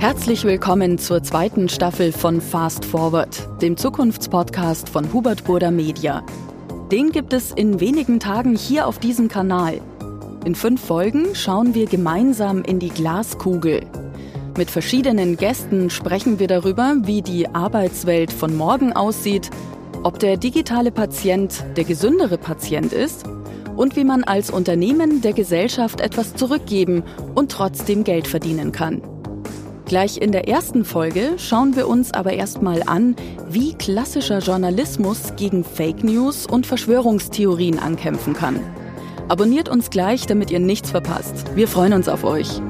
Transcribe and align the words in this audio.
Herzlich 0.00 0.44
willkommen 0.44 0.98
zur 0.98 1.24
zweiten 1.24 1.68
Staffel 1.68 2.12
von 2.12 2.40
Fast 2.40 2.84
Forward, 2.84 3.48
dem 3.60 3.76
Zukunftspodcast 3.76 4.88
von 4.88 5.12
Hubert 5.12 5.42
Burda 5.42 5.72
Media. 5.72 6.24
Den 6.92 7.10
gibt 7.10 7.32
es 7.32 7.50
in 7.50 7.80
wenigen 7.80 8.20
Tagen 8.20 8.54
hier 8.54 8.86
auf 8.86 9.00
diesem 9.00 9.26
Kanal. 9.26 9.80
In 10.44 10.54
fünf 10.54 10.84
Folgen 10.84 11.34
schauen 11.34 11.74
wir 11.74 11.86
gemeinsam 11.86 12.62
in 12.62 12.78
die 12.78 12.90
Glaskugel. 12.90 13.80
Mit 14.56 14.70
verschiedenen 14.70 15.36
Gästen 15.36 15.90
sprechen 15.90 16.38
wir 16.38 16.46
darüber, 16.46 16.94
wie 17.02 17.20
die 17.20 17.48
Arbeitswelt 17.48 18.32
von 18.32 18.56
morgen 18.56 18.92
aussieht, 18.92 19.50
ob 20.04 20.20
der 20.20 20.36
digitale 20.36 20.92
Patient 20.92 21.64
der 21.76 21.82
gesündere 21.82 22.38
Patient 22.38 22.92
ist 22.92 23.24
und 23.74 23.96
wie 23.96 24.04
man 24.04 24.22
als 24.22 24.50
Unternehmen 24.50 25.22
der 25.22 25.32
Gesellschaft 25.32 26.00
etwas 26.00 26.36
zurückgeben 26.36 27.02
und 27.34 27.50
trotzdem 27.50 28.04
Geld 28.04 28.28
verdienen 28.28 28.70
kann. 28.70 29.02
Gleich 29.88 30.18
in 30.18 30.32
der 30.32 30.46
ersten 30.46 30.84
Folge 30.84 31.38
schauen 31.38 31.74
wir 31.74 31.88
uns 31.88 32.12
aber 32.12 32.34
erstmal 32.34 32.82
an, 32.82 33.16
wie 33.48 33.72
klassischer 33.72 34.40
Journalismus 34.40 35.34
gegen 35.36 35.64
Fake 35.64 36.04
News 36.04 36.44
und 36.46 36.66
Verschwörungstheorien 36.66 37.78
ankämpfen 37.78 38.34
kann. 38.34 38.60
Abonniert 39.28 39.70
uns 39.70 39.88
gleich, 39.88 40.26
damit 40.26 40.50
ihr 40.50 40.60
nichts 40.60 40.90
verpasst. 40.90 41.56
Wir 41.56 41.68
freuen 41.68 41.94
uns 41.94 42.06
auf 42.06 42.24
euch. 42.24 42.60